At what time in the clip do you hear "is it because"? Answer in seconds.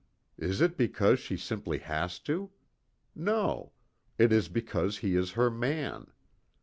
0.39-1.19